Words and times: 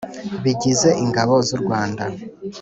bigize 0.43 0.89
ingabo 1.03 1.33
z 1.47 1.49
u 1.55 1.57
Rwanda 1.61 2.03